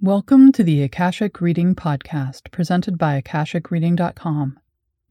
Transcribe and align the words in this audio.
Welcome 0.00 0.52
to 0.52 0.62
the 0.62 0.84
Akashic 0.84 1.40
Reading 1.40 1.74
Podcast, 1.74 2.52
presented 2.52 2.98
by 2.98 3.20
AkashicReading.com, 3.20 4.60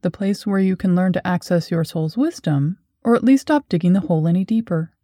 the 0.00 0.10
place 0.10 0.46
where 0.46 0.60
you 0.60 0.76
can 0.76 0.96
learn 0.96 1.12
to 1.12 1.26
access 1.26 1.70
your 1.70 1.84
soul's 1.84 2.16
wisdom, 2.16 2.78
or 3.04 3.14
at 3.14 3.22
least 3.22 3.42
stop 3.42 3.68
digging 3.68 3.92
the 3.92 4.00
hole 4.00 4.26
any 4.26 4.46
deeper. 4.46 4.94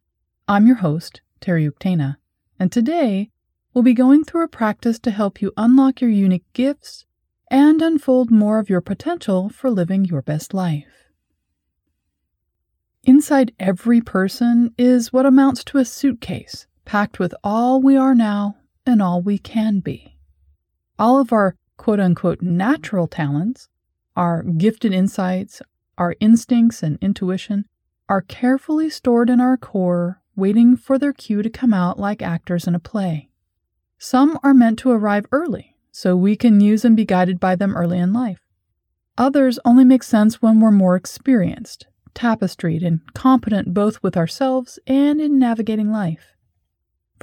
I'm 0.48 0.66
your 0.66 0.76
host, 0.76 1.20
Terry 1.38 1.68
Uktana, 1.68 2.16
and 2.58 2.72
today 2.72 3.28
we'll 3.74 3.84
be 3.84 3.92
going 3.92 4.24
through 4.24 4.44
a 4.44 4.48
practice 4.48 4.98
to 5.00 5.10
help 5.10 5.42
you 5.42 5.52
unlock 5.58 6.00
your 6.00 6.08
unique 6.08 6.50
gifts 6.54 7.04
and 7.50 7.82
unfold 7.82 8.30
more 8.30 8.58
of 8.58 8.70
your 8.70 8.80
potential 8.80 9.50
for 9.50 9.68
living 9.68 10.06
your 10.06 10.22
best 10.22 10.54
life. 10.54 11.10
Inside 13.02 13.52
every 13.60 14.00
person 14.00 14.72
is 14.78 15.12
what 15.12 15.26
amounts 15.26 15.62
to 15.64 15.76
a 15.76 15.84
suitcase 15.84 16.66
packed 16.86 17.18
with 17.18 17.34
all 17.44 17.82
we 17.82 17.98
are 17.98 18.14
now 18.14 18.56
and 18.86 19.00
all 19.00 19.22
we 19.22 19.38
can 19.38 19.80
be. 19.80 20.16
All 20.98 21.18
of 21.18 21.32
our 21.32 21.56
quote 21.76 22.00
unquote 22.00 22.42
natural 22.42 23.06
talents, 23.06 23.68
our 24.16 24.42
gifted 24.42 24.92
insights, 24.92 25.60
our 25.98 26.14
instincts 26.20 26.82
and 26.82 26.98
intuition 27.00 27.66
are 28.08 28.20
carefully 28.20 28.90
stored 28.90 29.30
in 29.30 29.40
our 29.40 29.56
core, 29.56 30.20
waiting 30.36 30.76
for 30.76 30.98
their 30.98 31.12
cue 31.12 31.42
to 31.42 31.50
come 31.50 31.72
out 31.72 31.98
like 31.98 32.22
actors 32.22 32.66
in 32.66 32.74
a 32.74 32.80
play. 32.80 33.30
Some 33.98 34.38
are 34.42 34.54
meant 34.54 34.78
to 34.80 34.90
arrive 34.90 35.26
early, 35.32 35.76
so 35.90 36.16
we 36.16 36.36
can 36.36 36.60
use 36.60 36.84
and 36.84 36.96
be 36.96 37.04
guided 37.04 37.40
by 37.40 37.56
them 37.56 37.76
early 37.76 37.98
in 37.98 38.12
life. 38.12 38.40
Others 39.16 39.58
only 39.64 39.84
make 39.84 40.02
sense 40.02 40.42
when 40.42 40.60
we're 40.60 40.72
more 40.72 40.96
experienced, 40.96 41.86
tapestried, 42.14 42.82
and 42.82 43.00
competent 43.14 43.72
both 43.72 44.02
with 44.02 44.16
ourselves 44.16 44.78
and 44.86 45.20
in 45.20 45.38
navigating 45.38 45.90
life. 45.90 46.33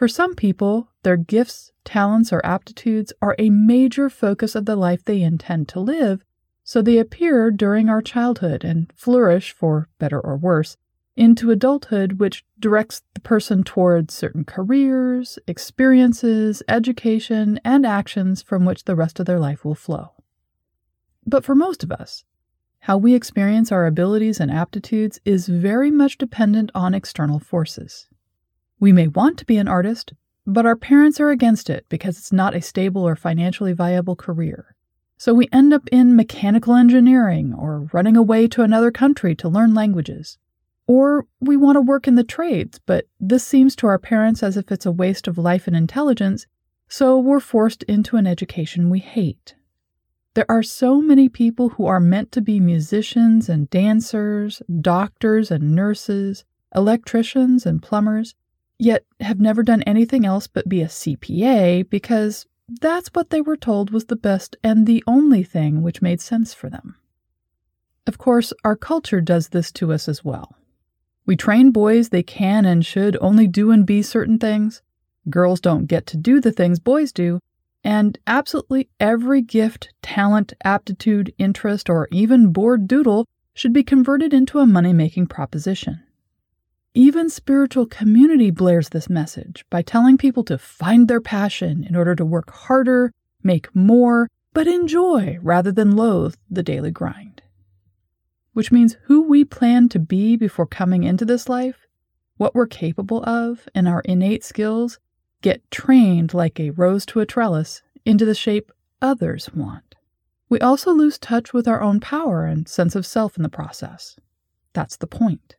For 0.01 0.07
some 0.07 0.33
people, 0.33 0.89
their 1.03 1.15
gifts, 1.15 1.71
talents, 1.85 2.33
or 2.33 2.43
aptitudes 2.43 3.13
are 3.21 3.35
a 3.37 3.51
major 3.51 4.09
focus 4.09 4.55
of 4.55 4.65
the 4.65 4.75
life 4.75 5.05
they 5.05 5.21
intend 5.21 5.67
to 5.67 5.79
live, 5.79 6.25
so 6.63 6.81
they 6.81 6.97
appear 6.97 7.51
during 7.51 7.87
our 7.87 8.01
childhood 8.01 8.63
and 8.63 8.91
flourish, 8.95 9.51
for 9.51 9.89
better 9.99 10.19
or 10.19 10.37
worse, 10.37 10.75
into 11.15 11.51
adulthood, 11.51 12.13
which 12.13 12.43
directs 12.59 13.03
the 13.13 13.19
person 13.19 13.63
towards 13.63 14.11
certain 14.11 14.43
careers, 14.43 15.37
experiences, 15.45 16.63
education, 16.67 17.59
and 17.63 17.85
actions 17.85 18.41
from 18.41 18.65
which 18.65 18.85
the 18.85 18.95
rest 18.95 19.19
of 19.19 19.27
their 19.27 19.39
life 19.39 19.63
will 19.63 19.75
flow. 19.75 20.13
But 21.27 21.45
for 21.45 21.53
most 21.53 21.83
of 21.83 21.91
us, 21.91 22.23
how 22.79 22.97
we 22.97 23.13
experience 23.13 23.71
our 23.71 23.85
abilities 23.85 24.39
and 24.39 24.49
aptitudes 24.49 25.19
is 25.25 25.47
very 25.47 25.91
much 25.91 26.17
dependent 26.17 26.71
on 26.73 26.95
external 26.95 27.37
forces. 27.37 28.07
We 28.81 28.91
may 28.91 29.07
want 29.07 29.37
to 29.37 29.45
be 29.45 29.57
an 29.57 29.67
artist, 29.67 30.13
but 30.47 30.65
our 30.65 30.75
parents 30.75 31.19
are 31.19 31.29
against 31.29 31.69
it 31.69 31.85
because 31.87 32.17
it's 32.17 32.33
not 32.33 32.55
a 32.55 32.61
stable 32.61 33.07
or 33.07 33.15
financially 33.15 33.73
viable 33.73 34.15
career. 34.15 34.75
So 35.17 35.35
we 35.35 35.47
end 35.51 35.71
up 35.71 35.87
in 35.91 36.15
mechanical 36.15 36.73
engineering 36.73 37.53
or 37.53 37.87
running 37.93 38.17
away 38.17 38.47
to 38.47 38.63
another 38.63 38.89
country 38.89 39.35
to 39.35 39.47
learn 39.47 39.75
languages. 39.75 40.39
Or 40.87 41.27
we 41.39 41.55
want 41.55 41.75
to 41.75 41.81
work 41.81 42.07
in 42.07 42.15
the 42.15 42.23
trades, 42.23 42.79
but 42.87 43.05
this 43.19 43.45
seems 43.45 43.75
to 43.75 43.87
our 43.87 43.99
parents 43.99 44.41
as 44.41 44.57
if 44.57 44.71
it's 44.71 44.87
a 44.87 44.91
waste 44.91 45.27
of 45.27 45.37
life 45.37 45.67
and 45.67 45.75
intelligence, 45.75 46.47
so 46.89 47.19
we're 47.19 47.39
forced 47.39 47.83
into 47.83 48.17
an 48.17 48.25
education 48.25 48.89
we 48.89 48.97
hate. 48.97 49.53
There 50.33 50.49
are 50.49 50.63
so 50.63 50.99
many 50.99 51.29
people 51.29 51.69
who 51.69 51.85
are 51.85 51.99
meant 51.99 52.31
to 52.31 52.41
be 52.41 52.59
musicians 52.59 53.47
and 53.47 53.69
dancers, 53.69 54.63
doctors 54.81 55.51
and 55.51 55.75
nurses, 55.75 56.45
electricians 56.73 57.67
and 57.67 57.83
plumbers, 57.83 58.33
yet 58.81 59.05
have 59.19 59.39
never 59.39 59.61
done 59.61 59.83
anything 59.83 60.25
else 60.25 60.47
but 60.47 60.67
be 60.67 60.81
a 60.81 60.87
CPA 60.87 61.87
because 61.89 62.47
that's 62.81 63.09
what 63.09 63.29
they 63.29 63.39
were 63.39 63.57
told 63.57 63.91
was 63.91 64.05
the 64.05 64.15
best 64.15 64.55
and 64.63 64.87
the 64.87 65.03
only 65.05 65.43
thing 65.43 65.83
which 65.83 66.01
made 66.01 66.19
sense 66.19 66.53
for 66.53 66.69
them. 66.69 66.95
Of 68.07 68.17
course, 68.17 68.51
our 68.63 68.75
culture 68.75 69.21
does 69.21 69.49
this 69.49 69.71
to 69.73 69.93
us 69.93 70.09
as 70.09 70.25
well. 70.25 70.55
We 71.27 71.35
train 71.35 71.69
boys 71.69 72.09
they 72.09 72.23
can 72.23 72.65
and 72.65 72.83
should 72.83 73.15
only 73.21 73.45
do 73.45 73.69
and 73.69 73.85
be 73.85 74.01
certain 74.01 74.39
things. 74.39 74.81
Girls 75.29 75.61
don't 75.61 75.85
get 75.85 76.07
to 76.07 76.17
do 76.17 76.41
the 76.41 76.51
things 76.51 76.79
boys 76.79 77.11
do. 77.11 77.39
And 77.83 78.17
absolutely 78.25 78.89
every 78.99 79.43
gift, 79.43 79.89
talent, 80.01 80.53
aptitude, 80.63 81.33
interest, 81.37 81.89
or 81.89 82.07
even 82.11 82.51
bored 82.51 82.87
doodle 82.87 83.27
should 83.53 83.73
be 83.73 83.83
converted 83.83 84.33
into 84.33 84.59
a 84.59 84.65
money 84.65 84.93
making 84.93 85.27
proposition. 85.27 86.01
Even 86.93 87.29
spiritual 87.29 87.85
community 87.85 88.51
blares 88.51 88.89
this 88.89 89.09
message 89.09 89.65
by 89.69 89.81
telling 89.81 90.17
people 90.17 90.43
to 90.43 90.57
find 90.57 91.07
their 91.07 91.21
passion 91.21 91.85
in 91.87 91.95
order 91.95 92.15
to 92.15 92.25
work 92.25 92.51
harder, 92.51 93.13
make 93.41 93.73
more, 93.73 94.27
but 94.53 94.67
enjoy 94.67 95.39
rather 95.41 95.71
than 95.71 95.95
loathe 95.95 96.35
the 96.49 96.63
daily 96.63 96.91
grind. 96.91 97.41
Which 98.51 98.73
means 98.73 98.97
who 99.03 99.21
we 99.21 99.45
plan 99.45 99.87
to 99.89 99.99
be 99.99 100.35
before 100.35 100.65
coming 100.65 101.03
into 101.03 101.23
this 101.23 101.47
life, 101.47 101.87
what 102.35 102.53
we're 102.53 102.67
capable 102.67 103.23
of, 103.23 103.69
and 103.73 103.87
our 103.87 104.01
innate 104.01 104.43
skills 104.43 104.99
get 105.41 105.71
trained 105.71 106.33
like 106.33 106.59
a 106.59 106.71
rose 106.71 107.05
to 107.05 107.21
a 107.21 107.25
trellis 107.25 107.81
into 108.03 108.25
the 108.25 108.35
shape 108.35 108.69
others 109.01 109.49
want. 109.53 109.95
We 110.49 110.59
also 110.59 110.91
lose 110.91 111.17
touch 111.17 111.53
with 111.53 111.69
our 111.69 111.81
own 111.81 112.01
power 112.01 112.45
and 112.45 112.67
sense 112.67 112.95
of 112.95 113.05
self 113.05 113.37
in 113.37 113.43
the 113.43 113.49
process. 113.49 114.17
That's 114.73 114.97
the 114.97 115.07
point. 115.07 115.55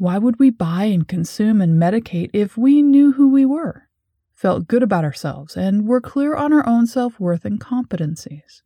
Why 0.00 0.16
would 0.16 0.38
we 0.38 0.48
buy 0.48 0.84
and 0.84 1.06
consume 1.06 1.60
and 1.60 1.78
medicate 1.78 2.30
if 2.32 2.56
we 2.56 2.80
knew 2.80 3.12
who 3.12 3.28
we 3.28 3.44
were, 3.44 3.86
felt 4.32 4.66
good 4.66 4.82
about 4.82 5.04
ourselves, 5.04 5.58
and 5.58 5.86
were 5.86 6.00
clear 6.00 6.34
on 6.34 6.54
our 6.54 6.66
own 6.66 6.86
self 6.86 7.20
worth 7.20 7.44
and 7.44 7.60
competencies? 7.60 8.62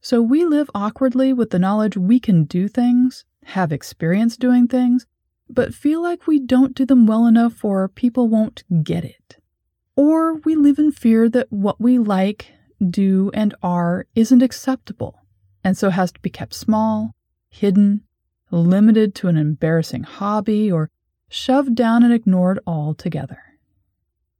So 0.00 0.22
we 0.22 0.44
live 0.44 0.70
awkwardly 0.76 1.32
with 1.32 1.50
the 1.50 1.58
knowledge 1.58 1.96
we 1.96 2.20
can 2.20 2.44
do 2.44 2.68
things, 2.68 3.24
have 3.46 3.72
experience 3.72 4.36
doing 4.36 4.68
things, 4.68 5.08
but 5.50 5.74
feel 5.74 6.00
like 6.00 6.28
we 6.28 6.38
don't 6.38 6.76
do 6.76 6.86
them 6.86 7.04
well 7.04 7.26
enough 7.26 7.64
or 7.64 7.88
people 7.88 8.28
won't 8.28 8.62
get 8.84 9.04
it. 9.04 9.38
Or 9.96 10.34
we 10.34 10.54
live 10.54 10.78
in 10.78 10.92
fear 10.92 11.28
that 11.30 11.50
what 11.50 11.80
we 11.80 11.98
like, 11.98 12.52
do, 12.88 13.32
and 13.34 13.56
are 13.60 14.06
isn't 14.14 14.42
acceptable, 14.42 15.18
and 15.64 15.76
so 15.76 15.90
has 15.90 16.12
to 16.12 16.20
be 16.20 16.30
kept 16.30 16.54
small, 16.54 17.16
hidden, 17.50 18.02
limited 18.50 19.14
to 19.16 19.28
an 19.28 19.36
embarrassing 19.36 20.04
hobby, 20.04 20.70
or 20.70 20.90
shoved 21.28 21.74
down 21.74 22.02
and 22.02 22.12
ignored 22.12 22.58
altogether. 22.66 23.40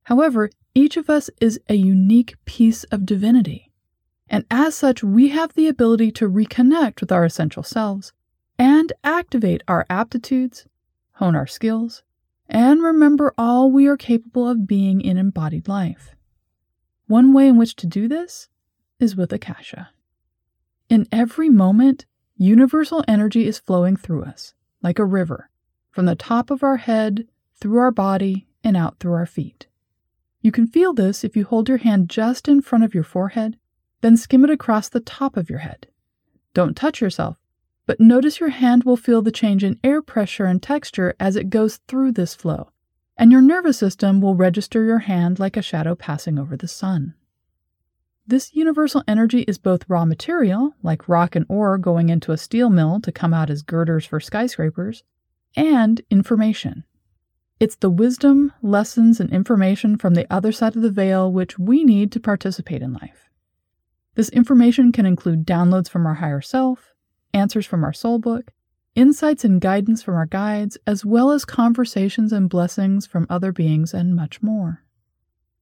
However, 0.05 0.51
each 0.75 0.97
of 0.97 1.11
us 1.11 1.29
is 1.41 1.61
a 1.69 1.75
unique 1.75 2.37
piece 2.45 2.85
of 2.85 3.05
divinity, 3.05 3.71
and 4.29 4.45
as 4.51 4.75
such, 4.75 5.03
we 5.03 5.29
have 5.29 5.55
the 5.55 5.69
ability 5.69 6.11
to 6.13 6.29
reconnect 6.29 7.01
with 7.01 7.13
our 7.13 7.25
essential 7.25 7.63
selves 7.63 8.13
and 8.59 8.93
activate 9.05 9.63
our 9.69 9.87
aptitudes, 9.89 10.67
hone 11.13 11.37
our 11.37 11.47
skills, 11.47 12.03
and 12.49 12.83
remember 12.83 13.35
all 13.37 13.71
we 13.71 13.87
are 13.87 13.97
capable 13.97 14.49
of 14.49 14.67
being 14.67 15.01
in 15.01 15.19
embodied 15.19 15.69
life. 15.69 16.15
One 17.07 17.33
way 17.33 17.49
in 17.49 17.57
which 17.57 17.77
to 17.77 17.87
do 17.87 18.09
this 18.09 18.49
is 18.99 19.17
with 19.17 19.33
Akasha. 19.33 19.91
In 20.89 21.07
every 21.13 21.49
moment, 21.49 22.07
Universal 22.41 23.05
energy 23.09 23.49
is 23.49 23.59
flowing 23.59 23.97
through 23.97 24.23
us, 24.23 24.55
like 24.81 25.01
a 25.01 25.05
river, 25.05 25.51
from 25.91 26.07
the 26.07 26.15
top 26.15 26.53
of 26.53 26.63
our 26.63 26.77
head, 26.77 27.27
through 27.57 27.79
our 27.79 27.91
body, 27.91 28.47
and 28.63 28.77
out 28.77 29.01
through 29.01 29.13
our 29.13 29.27
feet. 29.27 29.67
You 30.41 30.53
can 30.53 30.69
feel 30.69 30.95
this 30.95 31.25
if 31.25 31.37
you 31.37 31.45
hold 31.45 31.69
your 31.69 31.79
hand 31.79 32.09
just 32.09 32.47
in 32.47 32.63
front 32.63 32.85
of 32.85 32.95
your 32.95 33.03
forehead, 33.03 33.59
then 34.03 34.17
skim 34.17 34.45
it 34.45 34.51
across 34.51 34.89
the 34.89 35.01
top 35.01 35.37
of 35.37 35.51
your 35.51 35.59
head. 35.59 35.89
Don't 36.55 36.77
touch 36.77 37.01
yourself, 37.01 37.39
but 37.87 37.99
notice 37.99 38.39
your 38.39 38.51
hand 38.51 38.85
will 38.85 38.97
feel 38.97 39.21
the 39.21 39.33
change 39.33 39.65
in 39.65 39.81
air 39.83 40.01
pressure 40.01 40.45
and 40.45 40.63
texture 40.63 41.17
as 41.19 41.35
it 41.35 41.51
goes 41.51 41.81
through 41.89 42.13
this 42.13 42.37
flow, 42.37 42.71
and 43.17 43.33
your 43.33 43.43
nervous 43.43 43.79
system 43.79 44.21
will 44.21 44.37
register 44.37 44.85
your 44.85 45.01
hand 45.01 45.41
like 45.41 45.57
a 45.57 45.63
shadow 45.63 45.97
passing 45.97 46.39
over 46.39 46.57
the 46.57 46.69
sun. 46.69 47.15
This 48.29 48.55
universal 48.55 49.03
energy 49.09 49.41
is 49.49 49.57
both 49.57 49.89
raw 49.89 50.05
material, 50.05 50.75
like 50.83 51.09
rock 51.09 51.35
and 51.35 51.47
ore 51.49 51.79
going 51.79 52.11
into 52.11 52.31
a 52.31 52.37
steel 52.37 52.69
mill 52.69 53.01
to 53.01 53.11
come 53.11 53.33
out 53.33 53.49
as 53.49 53.63
girders 53.63 54.05
for 54.05 54.21
skyscrapers, 54.21 55.03
and 55.57 56.03
information. 56.11 56.85
It's 57.59 57.77
the 57.77 57.89
wisdom, 57.89 58.53
lessons, 58.61 59.19
and 59.19 59.33
information 59.33 59.97
from 59.97 60.13
the 60.13 60.31
other 60.31 60.53
side 60.53 60.77
of 60.77 60.83
the 60.83 60.91
veil 60.91 61.33
which 61.33 61.59
we 61.59 61.85
need 61.85 62.13
to 62.13 62.21
participate 62.21 62.83
in 62.83 62.93
life. 62.93 63.31
This 64.15 64.29
information 64.29 64.93
can 64.93 65.07
include 65.07 65.47
downloads 65.47 65.89
from 65.89 66.05
our 66.05 66.17
higher 66.17 66.43
self, 66.43 66.93
answers 67.33 67.65
from 67.65 67.83
our 67.83 67.95
soul 67.95 68.19
book, 68.19 68.53
insights 68.95 69.43
and 69.43 69.59
guidance 69.59 70.03
from 70.03 70.17
our 70.17 70.27
guides, 70.27 70.77
as 70.87 71.03
well 71.03 71.31
as 71.31 71.47
conversations 71.47 72.31
and 72.31 72.51
blessings 72.51 73.07
from 73.07 73.27
other 73.31 73.53
beings, 73.53 73.95
and 73.95 74.15
much 74.15 74.43
more. 74.43 74.85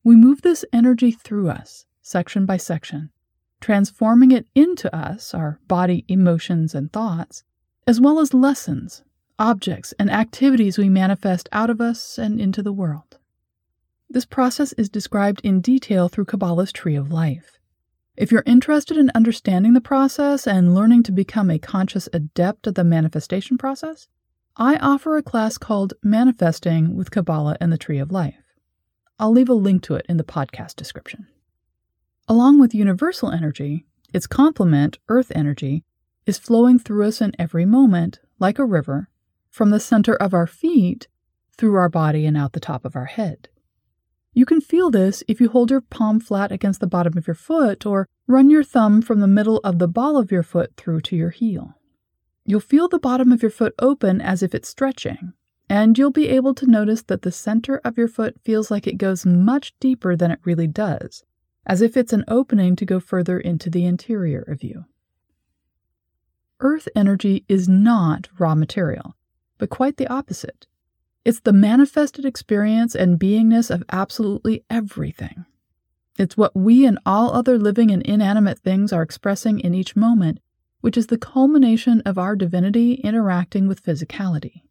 We 0.03 0.17
move 0.17 0.43
this 0.43 0.65
energy 0.73 1.13
through 1.13 1.49
us 1.49 1.87
section 2.07 2.47
by 2.47 2.57
section, 2.57 3.11
transforming 3.61 4.31
it 4.31 4.47
into 4.55 4.95
us, 4.95 5.35
our 5.35 5.59
body, 5.67 6.05
emotions, 6.07 6.73
and 6.73 6.93
thoughts, 6.93 7.43
as 7.85 8.01
well 8.01 8.21
as 8.21 8.33
lessons, 8.33 9.03
objects, 9.41 9.93
and 9.99 10.09
activities 10.11 10.79
we 10.79 10.89
manifest 10.89 11.49
out 11.51 11.69
of 11.69 11.81
us 11.81 12.17
and 12.17 12.41
into 12.41 12.63
the 12.63 12.73
world. 12.73 13.19
This 14.09 14.25
process 14.25 14.73
is 14.75 14.89
described 14.89 15.41
in 15.43 15.61
detail 15.61 16.09
through 16.09 16.27
Kabbalah's 16.27 16.71
Tree 16.71 16.95
of 16.95 17.11
Life. 17.11 17.59
If 18.17 18.31
you're 18.31 18.45
interested 18.47 18.97
in 18.97 19.11
understanding 19.15 19.73
the 19.73 19.81
process 19.81 20.47
and 20.47 20.77
learning 20.77 21.03
to 21.05 21.13
become 21.13 21.51
a 21.51 21.59
conscious 21.59 22.09
adept 22.13 22.69
at 22.69 22.77
the 22.77 22.85
manifestation 22.85 23.59
process, 23.59 24.07
I 24.57 24.77
offer 24.77 25.17
a 25.17 25.23
class 25.23 25.59
called 25.59 25.95
Manifesting 26.05 26.95
with 26.95 27.11
Kabbalah 27.11 27.57
and 27.61 27.73
the 27.73 27.77
Tree 27.77 27.99
of 27.99 28.13
Life. 28.13 28.55
I'll 29.19 29.33
leave 29.33 29.49
a 29.49 29.55
link 29.55 29.83
to 29.83 29.97
it 29.97 30.07
in 30.09 30.19
the 30.19 30.25
podcast 30.25 30.77
description. 30.77 31.27
Along 32.29 32.59
with 32.59 32.75
universal 32.75 33.31
energy, 33.31 33.87
its 34.13 34.27
complement, 34.27 34.99
earth 35.09 35.31
energy, 35.35 35.85
is 36.27 36.39
flowing 36.39 36.79
through 36.79 37.07
us 37.07 37.21
in 37.21 37.33
every 37.39 37.65
moment, 37.65 38.19
like 38.41 38.59
a 38.59 38.65
river, 38.65 39.09
from 39.51 39.71
the 39.71 39.79
center 39.79 40.15
of 40.17 40.35
our 40.35 40.47
feet 40.47 41.07
through 41.57 41.77
our 41.77 41.89
body 41.89 42.27
and 42.27 42.37
out 42.37 42.53
the 42.53 42.61
top 42.61 42.85
of 42.85 42.97
our 42.97 43.05
head. 43.05 43.49
You 44.33 44.45
can 44.45 44.61
feel 44.61 44.91
this 44.91 45.23
if 45.29 45.41
you 45.41 45.49
hold 45.49 45.71
your 45.71 45.81
palm 45.81 46.21
flat 46.21 46.53
against 46.53 46.81
the 46.81 46.87
bottom 46.87 47.17
of 47.17 47.27
your 47.27 47.35
foot 47.35 47.87
or 47.87 48.09
run 48.27 48.51
your 48.51 48.65
thumb 48.65 49.01
from 49.01 49.21
the 49.21 49.29
middle 49.29 49.59
of 49.65 49.79
the 49.79 49.89
ball 49.89 50.19
of 50.19 50.33
your 50.33 50.43
foot 50.43 50.73
through 50.77 51.01
to 51.03 51.17
your 51.17 51.31
heel. 51.31 51.75
You'll 52.45 52.61
feel 52.61 52.89
the 52.89 52.99
bottom 52.99 53.33
of 53.33 53.41
your 53.41 53.51
foot 53.51 53.75
open 53.79 54.21
as 54.21 54.43
if 54.43 54.55
it's 54.55 54.69
stretching, 54.69 55.33
and 55.71 55.97
you'll 55.97 56.11
be 56.11 56.29
able 56.29 56.55
to 56.55 56.67
notice 56.67 57.03
that 57.05 57.23
the 57.23 57.33
center 57.33 57.81
of 57.85 57.97
your 57.97 58.09
foot 58.09 58.37
feels 58.45 58.71
like 58.71 58.87
it 58.87 58.99
goes 58.99 59.25
much 59.25 59.73
deeper 59.81 60.17
than 60.17 60.31
it 60.31 60.41
really 60.45 60.67
does, 60.67 61.25
as 61.67 61.83
if 61.83 61.97
it's 61.97 62.13
an 62.13 62.25
opening 62.29 62.77
to 62.77 62.87
go 62.87 63.01
further 63.01 63.39
into 63.39 63.69
the 63.69 63.85
interior 63.85 64.43
of 64.43 64.63
you. 64.63 64.85
Earth 66.61 66.89
energy 66.95 67.45
is 67.49 67.69
not 67.69 68.29
raw 68.39 68.55
material, 68.55 69.17
but 69.59 69.69
quite 69.69 69.97
the 69.97 70.07
opposite. 70.07 70.67
It's 71.25 71.41
the 71.41 71.53
manifested 71.53 72.25
experience 72.25 72.95
and 72.95 73.19
beingness 73.19 73.69
of 73.69 73.83
absolutely 73.91 74.65
everything. 74.71 75.45
It's 76.19 76.37
what 76.37 76.57
we 76.57 76.87
and 76.87 76.99
all 77.05 77.35
other 77.35 77.59
living 77.59 77.91
and 77.91 78.03
inanimate 78.03 78.61
things 78.61 78.93
are 78.93 79.03
expressing 79.03 79.59
in 79.59 79.75
each 79.75 79.97
moment, 79.97 80.41
which 80.81 80.97
is 80.97 81.09
the 81.09 81.19
culmination 81.19 82.01
of 82.07 82.17
our 82.17 82.37
divinity 82.37 82.95
interacting 82.95 83.67
with 83.67 83.85
physicality. 83.85 84.63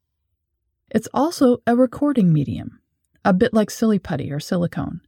It's 0.90 1.10
also 1.14 1.58
a 1.68 1.76
recording 1.76 2.32
medium, 2.32 2.80
a 3.24 3.34
bit 3.34 3.54
like 3.54 3.70
silly 3.70 4.00
putty 4.00 4.32
or 4.32 4.40
silicone, 4.40 5.02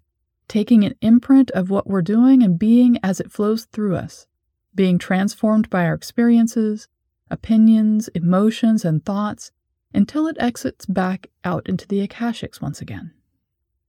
taking 0.48 0.84
an 0.84 0.96
imprint 1.02 1.52
of 1.52 1.70
what 1.70 1.88
we're 1.88 2.02
doing 2.02 2.42
and 2.42 2.60
being 2.60 2.98
as 3.04 3.20
it 3.20 3.32
flows 3.32 3.66
through 3.66 3.96
us, 3.96 4.28
being 4.74 4.98
transformed 4.98 5.70
by 5.70 5.86
our 5.86 5.94
experiences, 5.94 6.88
opinions, 7.30 8.08
emotions, 8.10 8.86
and 8.86 9.04
thoughts 9.04 9.52
until 9.94 10.28
it 10.28 10.38
exits 10.40 10.86
back 10.86 11.28
out 11.44 11.68
into 11.68 11.88
the 11.88 12.06
Akashics 12.06 12.62
once 12.62 12.82
again. 12.82 13.12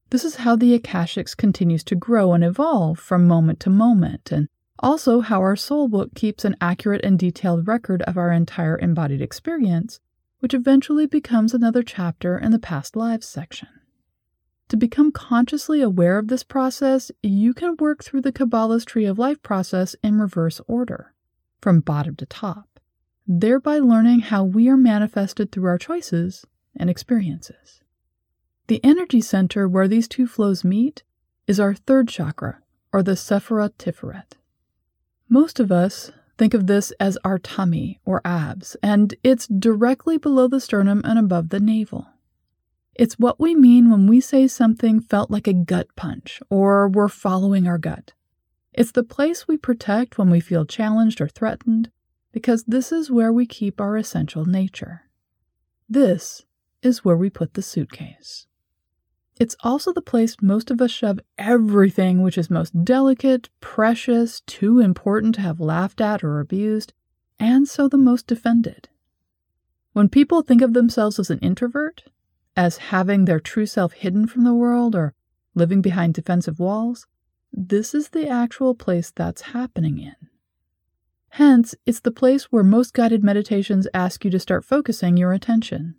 This 0.09 0.25
is 0.25 0.37
how 0.37 0.55
the 0.55 0.77
Akashics 0.77 1.37
continues 1.37 1.83
to 1.85 1.95
grow 1.95 2.33
and 2.33 2.43
evolve 2.43 2.99
from 2.99 3.27
moment 3.27 3.59
to 3.61 3.69
moment, 3.69 4.31
and 4.31 4.47
also 4.79 5.19
how 5.19 5.39
our 5.39 5.55
soul 5.55 5.87
book 5.87 6.15
keeps 6.15 6.45
an 6.45 6.55
accurate 6.59 7.03
and 7.03 7.19
detailed 7.19 7.67
record 7.67 8.01
of 8.03 8.17
our 8.17 8.31
entire 8.31 8.77
embodied 8.79 9.21
experience, 9.21 9.99
which 10.39 10.53
eventually 10.53 11.05
becomes 11.05 11.53
another 11.53 11.83
chapter 11.83 12.37
in 12.37 12.51
the 12.51 12.59
past 12.59 12.95
lives 12.95 13.27
section. 13.27 13.67
To 14.69 14.77
become 14.77 15.11
consciously 15.11 15.81
aware 15.81 16.17
of 16.17 16.27
this 16.27 16.43
process, 16.43 17.11
you 17.21 17.53
can 17.53 17.75
work 17.79 18.03
through 18.03 18.21
the 18.21 18.31
Kabbalah's 18.31 18.85
Tree 18.85 19.05
of 19.05 19.19
Life 19.19 19.41
process 19.41 19.95
in 20.03 20.19
reverse 20.19 20.61
order, 20.67 21.13
from 21.59 21.81
bottom 21.81 22.15
to 22.15 22.25
top 22.25 22.69
thereby 23.31 23.77
learning 23.77 24.21
how 24.21 24.43
we 24.43 24.67
are 24.67 24.75
manifested 24.75 25.51
through 25.51 25.67
our 25.67 25.77
choices 25.77 26.47
and 26.75 26.89
experiences. 26.89 27.81
The 28.67 28.83
energy 28.83 29.21
center 29.21 29.69
where 29.69 29.87
these 29.87 30.07
two 30.07 30.25
flows 30.25 30.63
meet 30.63 31.03
is 31.45 31.59
our 31.59 31.75
third 31.75 32.07
chakra, 32.07 32.59
or 32.91 33.03
the 33.03 33.11
Sephirah 33.11 33.73
Tiferet. 33.77 34.33
Most 35.29 35.59
of 35.59 35.71
us 35.71 36.11
think 36.39 36.55
of 36.55 36.65
this 36.65 36.91
as 36.99 37.19
our 37.23 37.37
tummy 37.37 37.99
or 38.03 38.19
abs, 38.25 38.75
and 38.81 39.13
it's 39.23 39.45
directly 39.45 40.17
below 40.17 40.47
the 40.47 40.59
sternum 40.59 41.01
and 41.05 41.19
above 41.19 41.49
the 41.49 41.59
navel. 41.59 42.07
It's 42.99 43.17
what 43.17 43.39
we 43.39 43.55
mean 43.55 43.89
when 43.89 44.07
we 44.07 44.19
say 44.19 44.45
something 44.45 44.99
felt 44.99 45.31
like 45.31 45.47
a 45.47 45.53
gut 45.53 45.87
punch 45.95 46.41
or 46.49 46.89
we're 46.89 47.07
following 47.07 47.65
our 47.65 47.77
gut. 47.77 48.11
It's 48.73 48.91
the 48.91 49.03
place 49.03 49.47
we 49.47 49.55
protect 49.55 50.17
when 50.17 50.29
we 50.29 50.41
feel 50.41 50.65
challenged 50.65 51.21
or 51.21 51.29
threatened, 51.29 51.91
because 52.33 52.65
this 52.65 52.91
is 52.91 53.09
where 53.09 53.31
we 53.31 53.45
keep 53.45 53.79
our 53.79 53.95
essential 53.95 54.43
nature. 54.43 55.03
This 55.87 56.43
is 56.81 57.05
where 57.05 57.15
we 57.15 57.29
put 57.29 57.53
the 57.53 57.61
suitcase. 57.61 58.47
It's 59.39 59.55
also 59.61 59.93
the 59.93 60.01
place 60.01 60.35
most 60.41 60.69
of 60.69 60.81
us 60.81 60.91
shove 60.91 61.21
everything 61.37 62.21
which 62.21 62.37
is 62.37 62.49
most 62.49 62.83
delicate, 62.83 63.47
precious, 63.61 64.41
too 64.41 64.79
important 64.79 65.35
to 65.35 65.41
have 65.41 65.61
laughed 65.61 66.01
at 66.01 66.21
or 66.21 66.41
abused, 66.41 66.91
and 67.39 67.65
so 67.65 67.87
the 67.87 67.97
most 67.97 68.27
defended. 68.27 68.89
When 69.93 70.09
people 70.09 70.41
think 70.41 70.61
of 70.61 70.73
themselves 70.73 71.17
as 71.17 71.29
an 71.29 71.39
introvert, 71.39 72.03
as 72.55 72.77
having 72.77 73.25
their 73.25 73.39
true 73.39 73.65
self 73.65 73.93
hidden 73.93 74.27
from 74.27 74.43
the 74.43 74.53
world 74.53 74.95
or 74.95 75.13
living 75.55 75.81
behind 75.81 76.13
defensive 76.13 76.59
walls, 76.59 77.07
this 77.51 77.93
is 77.93 78.09
the 78.09 78.27
actual 78.27 78.75
place 78.75 79.11
that's 79.11 79.41
happening 79.41 79.99
in. 79.99 80.15
Hence, 81.29 81.75
it's 81.85 81.99
the 81.99 82.11
place 82.11 82.45
where 82.45 82.63
most 82.63 82.93
guided 82.93 83.23
meditations 83.23 83.87
ask 83.93 84.25
you 84.25 84.31
to 84.31 84.39
start 84.39 84.65
focusing 84.65 85.15
your 85.15 85.31
attention. 85.31 85.95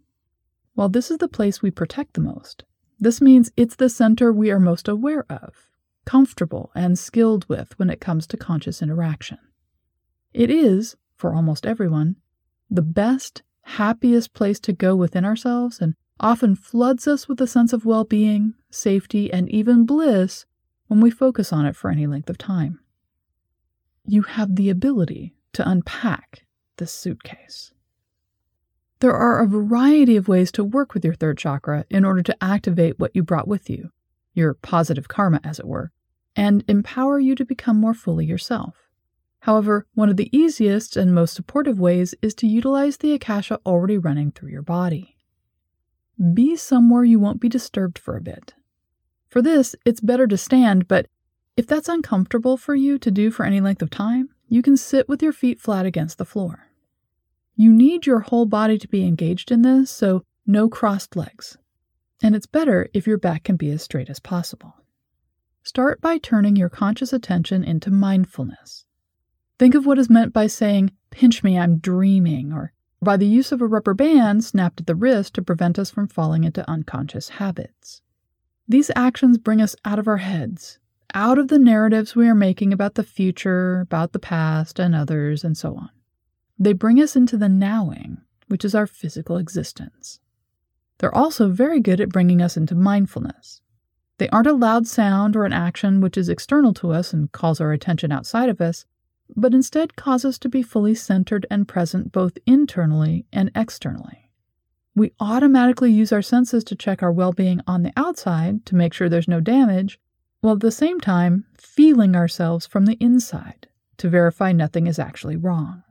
While 0.74 0.88
this 0.88 1.10
is 1.10 1.18
the 1.18 1.28
place 1.28 1.62
we 1.62 1.70
protect 1.70 2.14
the 2.14 2.20
most, 2.20 2.64
this 2.98 3.20
means 3.20 3.52
it's 3.56 3.76
the 3.76 3.88
center 3.88 4.32
we 4.32 4.50
are 4.50 4.60
most 4.60 4.88
aware 4.88 5.24
of, 5.30 5.70
comfortable, 6.04 6.70
and 6.74 6.98
skilled 6.98 7.48
with 7.48 7.78
when 7.78 7.90
it 7.90 8.00
comes 8.00 8.26
to 8.28 8.36
conscious 8.36 8.82
interaction. 8.82 9.38
It 10.32 10.50
is, 10.50 10.96
for 11.16 11.34
almost 11.34 11.66
everyone, 11.66 12.16
the 12.70 12.82
best, 12.82 13.42
happiest 13.62 14.32
place 14.32 14.60
to 14.60 14.72
go 14.72 14.94
within 14.96 15.24
ourselves 15.24 15.80
and 15.80 15.94
often 16.20 16.54
floods 16.54 17.08
us 17.08 17.28
with 17.28 17.40
a 17.40 17.46
sense 17.46 17.72
of 17.72 17.84
well 17.84 18.04
being, 18.04 18.54
safety, 18.70 19.32
and 19.32 19.48
even 19.48 19.86
bliss 19.86 20.46
when 20.86 21.00
we 21.00 21.10
focus 21.10 21.52
on 21.52 21.66
it 21.66 21.74
for 21.74 21.90
any 21.90 22.06
length 22.06 22.30
of 22.30 22.38
time 22.38 22.80
you 24.10 24.22
have 24.22 24.56
the 24.56 24.70
ability 24.70 25.34
to 25.52 25.68
unpack 25.68 26.44
this 26.78 26.92
suitcase. 26.92 27.72
There 29.00 29.14
are 29.14 29.40
a 29.40 29.46
variety 29.46 30.16
of 30.16 30.28
ways 30.28 30.50
to 30.52 30.64
work 30.64 30.94
with 30.94 31.04
your 31.04 31.14
third 31.14 31.38
chakra 31.38 31.84
in 31.88 32.04
order 32.04 32.22
to 32.22 32.44
activate 32.44 32.98
what 32.98 33.14
you 33.14 33.22
brought 33.22 33.48
with 33.48 33.70
you, 33.70 33.90
your 34.34 34.54
positive 34.54 35.08
karma, 35.08 35.40
as 35.44 35.58
it 35.58 35.66
were, 35.66 35.92
and 36.36 36.64
empower 36.68 37.18
you 37.18 37.34
to 37.36 37.44
become 37.44 37.78
more 37.78 37.94
fully 37.94 38.26
yourself. 38.26 38.88
However, 39.40 39.86
one 39.94 40.10
of 40.10 40.16
the 40.16 40.36
easiest 40.36 40.96
and 40.96 41.14
most 41.14 41.34
supportive 41.34 41.80
ways 41.80 42.14
is 42.20 42.34
to 42.36 42.46
utilize 42.46 42.98
the 42.98 43.14
Akasha 43.14 43.58
already 43.64 43.96
running 43.96 44.32
through 44.32 44.50
your 44.50 44.62
body. 44.62 45.16
Be 46.34 46.56
somewhere 46.56 47.04
you 47.04 47.18
won't 47.18 47.40
be 47.40 47.48
disturbed 47.48 47.98
for 47.98 48.16
a 48.16 48.20
bit. 48.20 48.54
For 49.28 49.40
this, 49.40 49.74
it's 49.86 50.00
better 50.00 50.26
to 50.26 50.36
stand, 50.36 50.86
but 50.86 51.06
if 51.56 51.66
that's 51.66 51.88
uncomfortable 51.88 52.56
for 52.56 52.74
you 52.74 52.98
to 52.98 53.10
do 53.10 53.30
for 53.30 53.44
any 53.44 53.60
length 53.60 53.80
of 53.80 53.90
time, 53.90 54.30
you 54.48 54.62
can 54.62 54.76
sit 54.76 55.08
with 55.08 55.22
your 55.22 55.32
feet 55.32 55.60
flat 55.60 55.86
against 55.86 56.18
the 56.18 56.24
floor. 56.24 56.66
You 57.54 57.72
need 57.72 58.06
your 58.06 58.20
whole 58.20 58.46
body 58.46 58.78
to 58.78 58.88
be 58.88 59.06
engaged 59.06 59.50
in 59.50 59.62
this, 59.62 59.90
so 59.90 60.24
no 60.46 60.68
crossed 60.68 61.16
legs. 61.16 61.56
And 62.22 62.34
it's 62.34 62.46
better 62.46 62.88
if 62.92 63.06
your 63.06 63.18
back 63.18 63.44
can 63.44 63.56
be 63.56 63.70
as 63.70 63.82
straight 63.82 64.10
as 64.10 64.20
possible. 64.20 64.74
Start 65.62 66.00
by 66.00 66.18
turning 66.18 66.56
your 66.56 66.68
conscious 66.68 67.12
attention 67.12 67.62
into 67.62 67.90
mindfulness. 67.90 68.84
Think 69.58 69.74
of 69.74 69.86
what 69.86 69.98
is 69.98 70.10
meant 70.10 70.32
by 70.32 70.46
saying, 70.46 70.92
Pinch 71.10 71.42
me, 71.42 71.58
I'm 71.58 71.78
dreaming, 71.78 72.52
or 72.52 72.72
by 73.02 73.16
the 73.16 73.26
use 73.26 73.52
of 73.52 73.60
a 73.62 73.66
rubber 73.66 73.94
band 73.94 74.44
snapped 74.44 74.80
at 74.80 74.86
the 74.86 74.94
wrist 74.94 75.34
to 75.34 75.42
prevent 75.42 75.78
us 75.78 75.90
from 75.90 76.06
falling 76.08 76.44
into 76.44 76.68
unconscious 76.68 77.30
habits. 77.30 78.02
These 78.68 78.90
actions 78.94 79.38
bring 79.38 79.60
us 79.60 79.74
out 79.84 79.98
of 79.98 80.06
our 80.06 80.18
heads 80.18 80.78
out 81.14 81.38
of 81.38 81.48
the 81.48 81.58
narratives 81.58 82.14
we 82.14 82.28
are 82.28 82.34
making 82.34 82.72
about 82.72 82.94
the 82.94 83.02
future, 83.02 83.80
about 83.80 84.12
the 84.12 84.18
past, 84.18 84.78
and 84.78 84.94
others, 84.94 85.44
and 85.44 85.56
so 85.56 85.74
on. 85.74 85.90
They 86.58 86.72
bring 86.72 87.00
us 87.00 87.16
into 87.16 87.36
the 87.36 87.48
nowing, 87.48 88.18
which 88.48 88.64
is 88.64 88.74
our 88.74 88.86
physical 88.86 89.36
existence. 89.36 90.20
They're 90.98 91.14
also 91.14 91.48
very 91.48 91.80
good 91.80 92.00
at 92.00 92.10
bringing 92.10 92.42
us 92.42 92.56
into 92.56 92.74
mindfulness. 92.74 93.62
They 94.18 94.28
aren't 94.28 94.48
a 94.48 94.52
loud 94.52 94.86
sound 94.86 95.34
or 95.34 95.44
an 95.44 95.52
action 95.52 96.00
which 96.00 96.18
is 96.18 96.28
external 96.28 96.74
to 96.74 96.92
us 96.92 97.12
and 97.12 97.32
calls 97.32 97.60
our 97.60 97.72
attention 97.72 98.12
outside 98.12 98.50
of 98.50 98.60
us, 98.60 98.84
but 99.36 99.54
instead 99.54 99.96
cause 99.96 100.24
us 100.24 100.38
to 100.38 100.48
be 100.48 100.62
fully 100.62 100.94
centered 100.94 101.46
and 101.50 101.68
present 101.68 102.12
both 102.12 102.38
internally 102.46 103.26
and 103.32 103.50
externally. 103.54 104.30
We 104.94 105.12
automatically 105.20 105.92
use 105.92 106.12
our 106.12 106.22
senses 106.22 106.64
to 106.64 106.76
check 106.76 107.02
our 107.02 107.12
well 107.12 107.32
being 107.32 107.60
on 107.66 107.82
the 107.82 107.92
outside 107.96 108.66
to 108.66 108.76
make 108.76 108.92
sure 108.92 109.08
there's 109.08 109.28
no 109.28 109.40
damage, 109.40 110.00
while 110.40 110.54
at 110.54 110.60
the 110.60 110.70
same 110.70 111.00
time 111.00 111.46
feeling 111.56 112.16
ourselves 112.16 112.66
from 112.66 112.86
the 112.86 112.98
inside 113.00 113.68
to 113.98 114.08
verify 114.08 114.52
nothing 114.52 114.86
is 114.86 114.98
actually 114.98 115.36
wrong. 115.36 115.82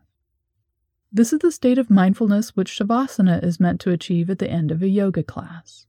This 1.11 1.33
is 1.33 1.39
the 1.39 1.51
state 1.51 1.77
of 1.77 1.89
mindfulness 1.89 2.55
which 2.55 2.71
Shavasana 2.71 3.43
is 3.43 3.59
meant 3.59 3.79
to 3.81 3.91
achieve 3.91 4.29
at 4.29 4.39
the 4.39 4.49
end 4.49 4.71
of 4.71 4.83
a 4.83 4.87
yoga 4.87 5.23
class. 5.23 5.87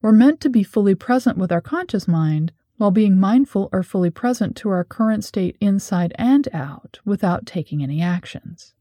We're 0.00 0.12
meant 0.12 0.40
to 0.40 0.48
be 0.48 0.62
fully 0.62 0.94
present 0.94 1.38
with 1.38 1.52
our 1.52 1.60
conscious 1.60 2.08
mind 2.08 2.52
while 2.78 2.90
being 2.90 3.18
mindful 3.18 3.68
or 3.72 3.82
fully 3.82 4.10
present 4.10 4.56
to 4.56 4.70
our 4.70 4.84
current 4.84 5.24
state 5.24 5.56
inside 5.60 6.14
and 6.16 6.48
out 6.54 7.00
without 7.04 7.44
taking 7.44 7.82
any 7.82 8.00
actions. 8.00 8.72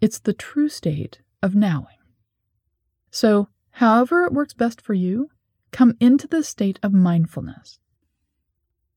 It's 0.00 0.18
the 0.18 0.32
true 0.32 0.68
state 0.68 1.20
of 1.42 1.54
nowing. 1.54 1.86
So, 3.10 3.48
however 3.72 4.24
it 4.24 4.32
works 4.32 4.54
best 4.54 4.80
for 4.80 4.94
you, 4.94 5.30
come 5.72 5.96
into 5.98 6.26
the 6.26 6.44
state 6.44 6.78
of 6.82 6.92
mindfulness. 6.92 7.80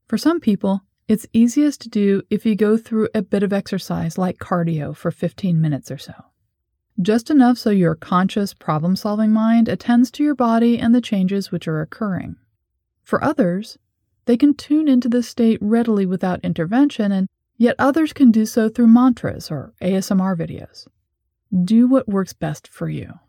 For 0.08 0.18
some 0.18 0.40
people, 0.40 0.82
it's 1.08 1.28
easiest 1.34 1.82
to 1.82 1.90
do 1.90 2.24
if 2.30 2.46
you 2.46 2.56
go 2.56 2.78
through 2.78 3.10
a 3.14 3.22
bit 3.22 3.44
of 3.44 3.52
exercise 3.52 4.18
like 4.18 4.38
cardio 4.38 4.96
for 4.96 5.12
15 5.12 5.60
minutes 5.60 5.92
or 5.92 5.98
so. 5.98 6.14
Just 7.02 7.30
enough 7.30 7.58
so 7.58 7.72
your 7.72 7.96
conscious 7.96 8.54
problem 8.54 8.96
solving 8.96 9.32
mind 9.32 9.68
attends 9.68 10.12
to 10.12 10.24
your 10.24 10.36
body 10.36 10.78
and 10.78 10.94
the 10.94 11.02
changes 11.02 11.52
which 11.52 11.68
are 11.68 11.82
occurring. 11.82 12.36
For 13.04 13.24
others, 13.24 13.78
they 14.26 14.38
can 14.38 14.54
tune 14.54 14.88
into 14.88 15.10
this 15.10 15.28
state 15.28 15.60
readily 15.62 16.06
without 16.06 16.44
intervention, 16.44 17.12
and 17.12 17.28
yet 17.58 17.76
others 17.78 18.14
can 18.14 18.32
do 18.32 18.46
so 18.46 18.70
through 18.70 18.88
mantras 18.88 19.52
or 19.52 19.74
ASMR 19.82 20.36
videos. 20.36 20.88
Do 21.64 21.88
what 21.88 22.08
works 22.08 22.34
best 22.34 22.68
for 22.68 22.90
you. 22.90 23.20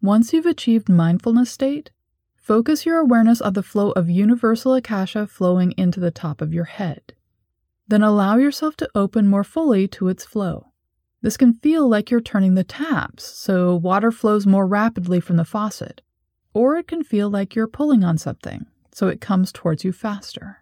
Once 0.00 0.32
you've 0.32 0.46
achieved 0.46 0.88
mindfulness 0.88 1.50
state, 1.50 1.90
focus 2.34 2.84
your 2.84 2.98
awareness 2.98 3.40
on 3.40 3.52
the 3.52 3.62
flow 3.62 3.92
of 3.92 4.10
universal 4.10 4.74
akasha 4.74 5.26
flowing 5.26 5.72
into 5.76 6.00
the 6.00 6.10
top 6.10 6.40
of 6.40 6.52
your 6.52 6.64
head. 6.64 7.14
Then 7.88 8.02
allow 8.02 8.36
yourself 8.36 8.76
to 8.78 8.88
open 8.94 9.26
more 9.26 9.44
fully 9.44 9.86
to 9.88 10.08
its 10.08 10.24
flow. 10.24 10.66
This 11.22 11.36
can 11.36 11.52
feel 11.52 11.88
like 11.88 12.10
you're 12.10 12.20
turning 12.20 12.54
the 12.54 12.64
taps, 12.64 13.24
so 13.24 13.76
water 13.76 14.10
flows 14.10 14.44
more 14.44 14.66
rapidly 14.66 15.20
from 15.20 15.36
the 15.36 15.44
faucet, 15.44 16.02
or 16.52 16.76
it 16.76 16.88
can 16.88 17.04
feel 17.04 17.30
like 17.30 17.54
you're 17.54 17.68
pulling 17.68 18.02
on 18.02 18.18
something, 18.18 18.66
so 18.92 19.08
it 19.08 19.20
comes 19.20 19.52
towards 19.52 19.84
you 19.84 19.92
faster. 19.92 20.58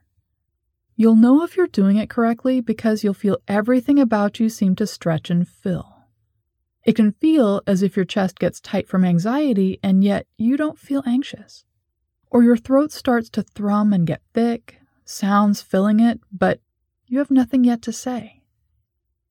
You'll 0.97 1.17
know 1.17 1.43
if 1.43 1.57
you're 1.57 1.67
doing 1.67 1.97
it 1.97 2.11
correctly 2.11 2.61
because 2.61 3.03
you'll 3.03 3.15
feel 3.15 3.39
everything 3.49 3.99
about 3.99 4.39
you 4.39 4.49
seem 4.49 4.77
to 4.77 4.87
stretch 4.87 5.31
and 5.31 5.49
fill. 5.49 5.97
It 6.85 6.95
can 6.95 7.13
feel 7.13 7.63
as 7.67 7.83
if 7.83 7.97
your 7.97 8.05
chest 8.05 8.39
gets 8.39 8.61
tight 8.61 8.89
from 8.89 9.05
anxiety 9.05 9.79
and 9.83 10.03
yet 10.05 10.27
you 10.37 10.57
don't 10.57 10.79
feel 10.79 11.03
anxious. 11.07 11.65
Or 12.31 12.43
your 12.43 12.57
throat 12.57 12.93
starts 12.93 13.29
to 13.31 13.43
thrum 13.43 13.93
and 13.93 14.07
get 14.07 14.23
thick, 14.33 14.81
sounds 15.05 15.61
filling 15.63 16.01
it, 16.01 16.21
but 16.33 16.61
you 17.07 17.19
have 17.19 17.31
nothing 17.31 17.65
yet 17.65 17.83
to 17.83 17.93
say. 17.93 18.43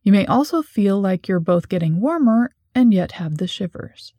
You 0.04 0.12
may 0.12 0.26
also 0.26 0.62
feel 0.62 1.00
like 1.00 1.28
you're 1.28 1.40
both 1.40 1.70
getting 1.70 2.02
warmer 2.02 2.52
and 2.76 2.94
yet 2.94 3.14
have 3.14 3.38
the 3.38 3.48
shivers. 3.48 4.14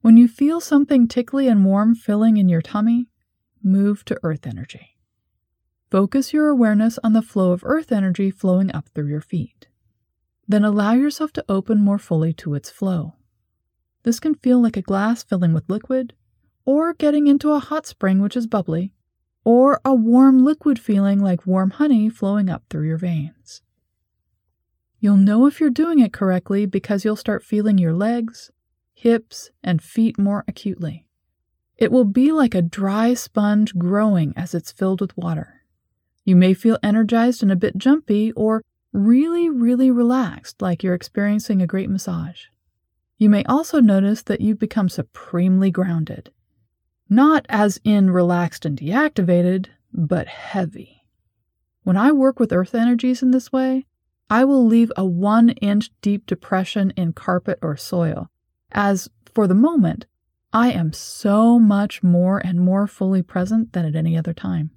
When 0.00 0.16
you 0.16 0.28
feel 0.28 0.60
something 0.60 1.08
tickly 1.08 1.48
and 1.48 1.64
warm 1.64 1.94
filling 1.94 2.36
in 2.36 2.48
your 2.48 2.62
tummy, 2.62 3.08
move 3.64 4.04
to 4.04 4.18
earth 4.22 4.46
energy. 4.46 4.96
Focus 5.90 6.32
your 6.32 6.48
awareness 6.48 6.98
on 7.04 7.12
the 7.12 7.22
flow 7.22 7.52
of 7.52 7.62
earth 7.64 7.92
energy 7.92 8.30
flowing 8.30 8.74
up 8.74 8.88
through 8.94 9.08
your 9.08 9.20
feet. 9.20 9.68
Then 10.46 10.64
allow 10.64 10.92
yourself 10.92 11.32
to 11.34 11.44
open 11.48 11.78
more 11.78 11.98
fully 11.98 12.32
to 12.34 12.54
its 12.54 12.70
flow. 12.70 13.14
This 14.02 14.20
can 14.20 14.34
feel 14.34 14.60
like 14.60 14.76
a 14.76 14.82
glass 14.82 15.22
filling 15.22 15.54
with 15.54 15.70
liquid, 15.70 16.12
or 16.66 16.92
getting 16.94 17.26
into 17.26 17.52
a 17.52 17.60
hot 17.60 17.86
spring 17.86 18.20
which 18.20 18.36
is 18.36 18.46
bubbly, 18.46 18.92
or 19.44 19.80
a 19.84 19.94
warm 19.94 20.44
liquid 20.44 20.78
feeling 20.78 21.20
like 21.20 21.46
warm 21.46 21.70
honey 21.70 22.08
flowing 22.08 22.50
up 22.50 22.64
through 22.68 22.86
your 22.86 22.98
veins. 22.98 23.62
You'll 25.00 25.16
know 25.16 25.46
if 25.46 25.60
you're 25.60 25.70
doing 25.70 25.98
it 25.98 26.12
correctly 26.12 26.66
because 26.66 27.04
you'll 27.04 27.16
start 27.16 27.44
feeling 27.44 27.76
your 27.78 27.92
legs, 27.92 28.50
hips, 28.94 29.50
and 29.62 29.82
feet 29.82 30.18
more 30.18 30.44
acutely. 30.48 31.03
It 31.76 31.90
will 31.90 32.04
be 32.04 32.30
like 32.32 32.54
a 32.54 32.62
dry 32.62 33.14
sponge 33.14 33.74
growing 33.76 34.32
as 34.36 34.54
it's 34.54 34.72
filled 34.72 35.00
with 35.00 35.16
water. 35.16 35.62
You 36.24 36.36
may 36.36 36.54
feel 36.54 36.78
energized 36.82 37.42
and 37.42 37.52
a 37.52 37.56
bit 37.56 37.76
jumpy, 37.76 38.32
or 38.32 38.62
really, 38.92 39.48
really 39.48 39.90
relaxed, 39.90 40.62
like 40.62 40.82
you're 40.82 40.94
experiencing 40.94 41.60
a 41.60 41.66
great 41.66 41.90
massage. 41.90 42.46
You 43.18 43.28
may 43.28 43.44
also 43.44 43.80
notice 43.80 44.22
that 44.22 44.40
you've 44.40 44.58
become 44.58 44.88
supremely 44.88 45.70
grounded. 45.70 46.30
Not 47.10 47.44
as 47.48 47.80
in 47.84 48.10
relaxed 48.10 48.64
and 48.64 48.78
deactivated, 48.78 49.66
but 49.92 50.28
heavy. 50.28 51.04
When 51.82 51.96
I 51.96 52.12
work 52.12 52.40
with 52.40 52.52
earth 52.52 52.74
energies 52.74 53.22
in 53.22 53.30
this 53.30 53.52
way, 53.52 53.86
I 54.30 54.44
will 54.44 54.64
leave 54.64 54.90
a 54.96 55.04
one 55.04 55.50
inch 55.50 55.90
deep 56.00 56.24
depression 56.26 56.92
in 56.96 57.12
carpet 57.12 57.58
or 57.60 57.76
soil, 57.76 58.30
as, 58.72 59.10
for 59.34 59.46
the 59.46 59.54
moment, 59.54 60.06
I 60.54 60.70
am 60.70 60.92
so 60.92 61.58
much 61.58 62.04
more 62.04 62.38
and 62.38 62.60
more 62.60 62.86
fully 62.86 63.22
present 63.22 63.72
than 63.72 63.84
at 63.84 63.96
any 63.96 64.16
other 64.16 64.32
time. 64.32 64.70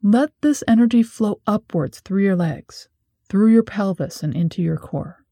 Let 0.00 0.30
this 0.42 0.62
energy 0.68 1.02
flow 1.02 1.40
upwards 1.44 1.98
through 1.98 2.22
your 2.22 2.36
legs, 2.36 2.88
through 3.28 3.52
your 3.52 3.64
pelvis 3.64 4.22
and 4.22 4.32
into 4.32 4.62
your 4.62 4.76
core. 4.76 5.24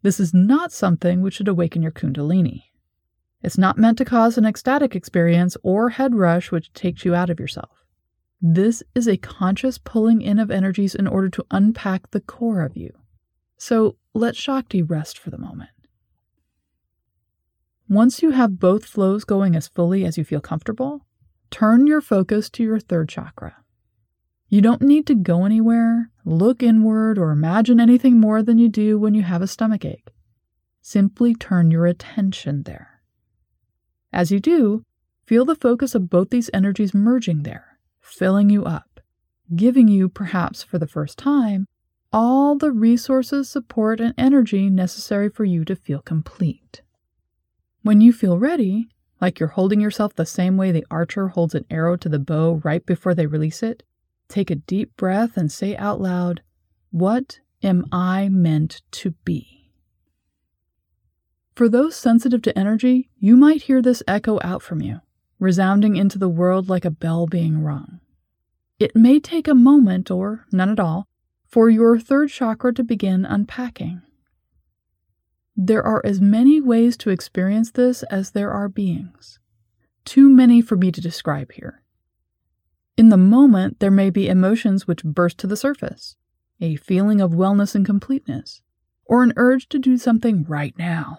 This 0.00 0.18
is 0.18 0.32
not 0.32 0.72
something 0.72 1.20
which 1.20 1.34
should 1.34 1.48
awaken 1.48 1.82
your 1.82 1.92
Kundalini. 1.92 2.62
It's 3.42 3.58
not 3.58 3.76
meant 3.76 3.98
to 3.98 4.06
cause 4.06 4.38
an 4.38 4.46
ecstatic 4.46 4.96
experience 4.96 5.54
or 5.62 5.90
head 5.90 6.14
rush 6.14 6.50
which 6.50 6.72
takes 6.72 7.04
you 7.04 7.14
out 7.14 7.28
of 7.28 7.38
yourself. 7.38 7.84
This 8.40 8.82
is 8.94 9.06
a 9.06 9.18
conscious 9.18 9.76
pulling 9.76 10.22
in 10.22 10.38
of 10.38 10.50
energies 10.50 10.94
in 10.94 11.06
order 11.06 11.28
to 11.28 11.46
unpack 11.50 12.10
the 12.10 12.20
core 12.20 12.62
of 12.62 12.74
you. 12.74 12.94
So 13.58 13.96
let 14.14 14.34
Shakti 14.34 14.80
rest 14.80 15.18
for 15.18 15.28
the 15.28 15.36
moment. 15.36 15.70
Once 17.92 18.22
you 18.22 18.30
have 18.30 18.58
both 18.58 18.86
flows 18.86 19.22
going 19.22 19.54
as 19.54 19.68
fully 19.68 20.02
as 20.02 20.16
you 20.16 20.24
feel 20.24 20.40
comfortable, 20.40 21.04
turn 21.50 21.86
your 21.86 22.00
focus 22.00 22.48
to 22.48 22.62
your 22.62 22.80
third 22.80 23.06
chakra. 23.06 23.54
You 24.48 24.62
don't 24.62 24.80
need 24.80 25.06
to 25.08 25.14
go 25.14 25.44
anywhere, 25.44 26.10
look 26.24 26.62
inward, 26.62 27.18
or 27.18 27.32
imagine 27.32 27.78
anything 27.78 28.18
more 28.18 28.42
than 28.42 28.56
you 28.56 28.70
do 28.70 28.98
when 28.98 29.12
you 29.12 29.20
have 29.20 29.42
a 29.42 29.46
stomach 29.46 29.84
ache. 29.84 30.08
Simply 30.80 31.34
turn 31.34 31.70
your 31.70 31.84
attention 31.84 32.62
there. 32.62 33.02
As 34.10 34.32
you 34.32 34.40
do, 34.40 34.86
feel 35.26 35.44
the 35.44 35.54
focus 35.54 35.94
of 35.94 36.08
both 36.08 36.30
these 36.30 36.48
energies 36.54 36.94
merging 36.94 37.42
there, 37.42 37.78
filling 38.00 38.48
you 38.48 38.64
up, 38.64 39.00
giving 39.54 39.88
you, 39.88 40.08
perhaps 40.08 40.62
for 40.62 40.78
the 40.78 40.88
first 40.88 41.18
time, 41.18 41.66
all 42.10 42.56
the 42.56 42.72
resources, 42.72 43.50
support, 43.50 44.00
and 44.00 44.14
energy 44.16 44.70
necessary 44.70 45.28
for 45.28 45.44
you 45.44 45.62
to 45.66 45.76
feel 45.76 46.00
complete. 46.00 46.80
When 47.82 48.00
you 48.00 48.12
feel 48.12 48.38
ready, 48.38 48.88
like 49.20 49.40
you're 49.40 49.50
holding 49.50 49.80
yourself 49.80 50.14
the 50.14 50.26
same 50.26 50.56
way 50.56 50.70
the 50.70 50.86
archer 50.90 51.28
holds 51.28 51.54
an 51.54 51.64
arrow 51.68 51.96
to 51.96 52.08
the 52.08 52.18
bow 52.18 52.60
right 52.64 52.84
before 52.84 53.14
they 53.14 53.26
release 53.26 53.62
it, 53.62 53.82
Take 54.28 54.50
a 54.50 54.54
deep 54.54 54.96
breath 54.96 55.36
and 55.36 55.52
say 55.52 55.76
out 55.76 56.00
loud, 56.00 56.42
What 56.90 57.40
am 57.62 57.84
I 57.92 58.28
meant 58.28 58.82
to 58.92 59.10
be? 59.24 59.72
For 61.54 61.68
those 61.68 61.96
sensitive 61.96 62.40
to 62.42 62.58
energy, 62.58 63.10
you 63.18 63.36
might 63.36 63.62
hear 63.62 63.82
this 63.82 64.02
echo 64.08 64.38
out 64.42 64.62
from 64.62 64.80
you, 64.80 65.00
resounding 65.38 65.96
into 65.96 66.18
the 66.18 66.28
world 66.28 66.70
like 66.70 66.84
a 66.84 66.90
bell 66.90 67.26
being 67.26 67.62
rung. 67.62 68.00
It 68.78 68.96
may 68.96 69.20
take 69.20 69.46
a 69.46 69.54
moment, 69.54 70.10
or 70.10 70.46
none 70.50 70.70
at 70.70 70.80
all, 70.80 71.08
for 71.46 71.68
your 71.68 71.98
third 71.98 72.30
chakra 72.30 72.72
to 72.74 72.82
begin 72.82 73.26
unpacking. 73.26 74.02
There 75.56 75.82
are 75.82 76.00
as 76.04 76.20
many 76.20 76.60
ways 76.60 76.96
to 76.98 77.10
experience 77.10 77.70
this 77.70 78.02
as 78.04 78.30
there 78.30 78.50
are 78.50 78.68
beings. 78.68 79.38
Too 80.04 80.28
many 80.28 80.62
for 80.62 80.76
me 80.76 80.90
to 80.90 81.00
describe 81.00 81.52
here. 81.52 81.82
In 82.96 83.08
the 83.08 83.16
moment, 83.16 83.80
there 83.80 83.90
may 83.90 84.10
be 84.10 84.28
emotions 84.28 84.86
which 84.86 85.04
burst 85.04 85.38
to 85.38 85.46
the 85.46 85.56
surface 85.56 86.16
a 86.60 86.76
feeling 86.76 87.20
of 87.20 87.32
wellness 87.32 87.74
and 87.74 87.84
completeness, 87.84 88.62
or 89.04 89.24
an 89.24 89.32
urge 89.36 89.68
to 89.68 89.80
do 89.80 89.98
something 89.98 90.44
right 90.44 90.78
now. 90.78 91.18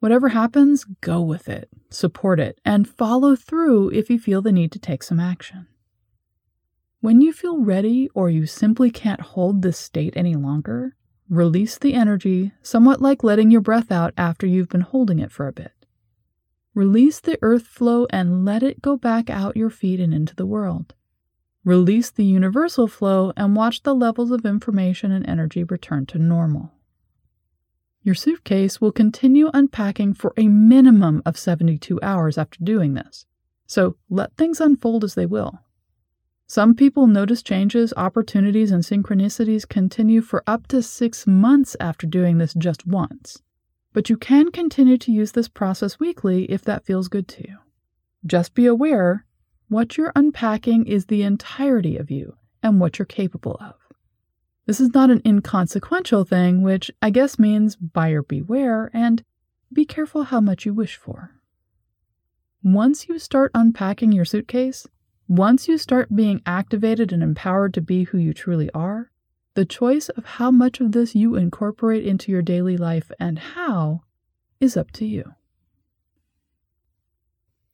Whatever 0.00 0.28
happens, 0.28 0.84
go 1.00 1.22
with 1.22 1.48
it, 1.48 1.70
support 1.88 2.38
it, 2.38 2.60
and 2.62 2.86
follow 2.86 3.34
through 3.34 3.90
if 3.92 4.10
you 4.10 4.18
feel 4.18 4.42
the 4.42 4.52
need 4.52 4.70
to 4.72 4.78
take 4.78 5.02
some 5.02 5.18
action. 5.18 5.66
When 7.00 7.22
you 7.22 7.32
feel 7.32 7.64
ready 7.64 8.10
or 8.14 8.28
you 8.28 8.44
simply 8.44 8.90
can't 8.90 9.20
hold 9.22 9.62
this 9.62 9.78
state 9.78 10.12
any 10.14 10.34
longer, 10.34 10.94
release 11.28 11.78
the 11.78 11.94
energy, 11.94 12.52
somewhat 12.62 13.00
like 13.00 13.24
letting 13.24 13.50
your 13.50 13.60
breath 13.60 13.90
out 13.90 14.12
after 14.16 14.46
you've 14.46 14.68
been 14.68 14.82
holding 14.82 15.18
it 15.18 15.32
for 15.32 15.46
a 15.46 15.52
bit. 15.52 15.72
Release 16.74 17.20
the 17.20 17.38
earth 17.40 17.66
flow 17.66 18.06
and 18.10 18.44
let 18.44 18.62
it 18.62 18.82
go 18.82 18.96
back 18.96 19.30
out 19.30 19.56
your 19.56 19.70
feet 19.70 20.00
and 20.00 20.12
into 20.12 20.34
the 20.34 20.46
world. 20.46 20.94
Release 21.64 22.10
the 22.10 22.24
universal 22.24 22.88
flow 22.88 23.32
and 23.36 23.56
watch 23.56 23.82
the 23.84 23.94
levels 23.94 24.30
of 24.30 24.44
information 24.44 25.10
and 25.12 25.26
energy 25.28 25.64
return 25.64 26.04
to 26.06 26.18
normal. 26.18 26.72
Your 28.02 28.14
suitcase 28.14 28.82
will 28.82 28.92
continue 28.92 29.50
unpacking 29.54 30.12
for 30.12 30.34
a 30.36 30.48
minimum 30.48 31.22
of 31.24 31.38
72 31.38 31.98
hours 32.02 32.36
after 32.36 32.62
doing 32.62 32.92
this, 32.92 33.24
so 33.66 33.96
let 34.10 34.36
things 34.36 34.60
unfold 34.60 35.04
as 35.04 35.14
they 35.14 35.24
will. 35.24 35.60
Some 36.54 36.76
people 36.76 37.08
notice 37.08 37.42
changes, 37.42 37.92
opportunities, 37.96 38.70
and 38.70 38.84
synchronicities 38.84 39.68
continue 39.68 40.20
for 40.20 40.44
up 40.46 40.68
to 40.68 40.84
six 40.84 41.26
months 41.26 41.74
after 41.80 42.06
doing 42.06 42.38
this 42.38 42.54
just 42.54 42.86
once. 42.86 43.42
but 43.92 44.08
you 44.08 44.16
can 44.16 44.52
continue 44.52 44.96
to 44.98 45.10
use 45.10 45.32
this 45.32 45.48
process 45.48 45.98
weekly 45.98 46.44
if 46.44 46.62
that 46.62 46.86
feels 46.86 47.08
good 47.08 47.26
to 47.26 47.48
you. 47.48 47.58
Just 48.24 48.54
be 48.54 48.66
aware 48.66 49.26
what 49.66 49.96
you're 49.96 50.12
unpacking 50.14 50.86
is 50.86 51.06
the 51.06 51.24
entirety 51.24 51.96
of 51.96 52.08
you 52.08 52.36
and 52.62 52.78
what 52.78 53.00
you're 53.00 53.06
capable 53.06 53.56
of. 53.60 53.74
This 54.66 54.78
is 54.78 54.94
not 54.94 55.10
an 55.10 55.22
inconsequential 55.26 56.22
thing, 56.22 56.62
which 56.62 56.88
I 57.02 57.10
guess 57.10 57.36
means 57.36 57.74
buyer 57.74 58.22
beware 58.22 58.92
and 58.94 59.24
be 59.72 59.84
careful 59.84 60.22
how 60.22 60.40
much 60.40 60.64
you 60.64 60.72
wish 60.72 60.94
for. 60.94 61.32
Once 62.62 63.08
you 63.08 63.18
start 63.18 63.50
unpacking 63.54 64.12
your 64.12 64.24
suitcase, 64.24 64.86
once 65.28 65.68
you 65.68 65.78
start 65.78 66.14
being 66.14 66.42
activated 66.44 67.12
and 67.12 67.22
empowered 67.22 67.72
to 67.74 67.80
be 67.80 68.04
who 68.04 68.18
you 68.18 68.34
truly 68.34 68.70
are, 68.72 69.10
the 69.54 69.64
choice 69.64 70.08
of 70.10 70.24
how 70.24 70.50
much 70.50 70.80
of 70.80 70.92
this 70.92 71.14
you 71.14 71.36
incorporate 71.36 72.04
into 72.04 72.30
your 72.30 72.42
daily 72.42 72.76
life 72.76 73.10
and 73.18 73.38
how 73.38 74.02
is 74.60 74.76
up 74.76 74.90
to 74.90 75.06
you. 75.06 75.34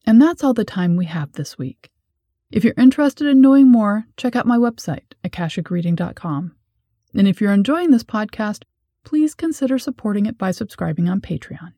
And 0.07 0.21
that's 0.21 0.45
all 0.45 0.54
the 0.54 0.64
time 0.64 0.97
we 0.97 1.07
have 1.07 1.33
this 1.33 1.59
week. 1.59 1.90
If 2.50 2.64
you're 2.64 2.75
interested 2.76 3.26
in 3.26 3.40
knowing 3.40 3.69
more, 3.69 4.07
check 4.16 4.35
out 4.35 4.47
my 4.47 4.57
website, 4.57 5.12
akashicreading.com. 5.25 6.54
And 7.14 7.28
if 7.28 7.40
you're 7.40 7.52
enjoying 7.52 7.90
this 7.90 8.04
podcast, 8.04 8.64
please 9.04 9.35
consider 9.35 9.78
supporting 9.78 10.26
it 10.26 10.37
by 10.37 10.50
subscribing 10.50 11.09
on 11.09 11.21
Patreon. 11.21 11.73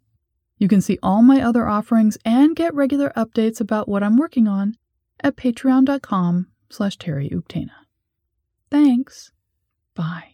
You 0.58 0.68
can 0.68 0.80
see 0.80 0.98
all 1.02 1.22
my 1.22 1.40
other 1.40 1.66
offerings 1.66 2.16
and 2.24 2.56
get 2.56 2.74
regular 2.74 3.12
updates 3.16 3.60
about 3.60 3.88
what 3.88 4.02
I'm 4.02 4.16
working 4.16 4.48
on 4.48 4.76
at 5.22 5.36
patreon.com 5.36 6.48
slash 6.70 6.96
Terry 6.98 7.28
Thanks. 8.70 9.32
Bye. 9.94 10.31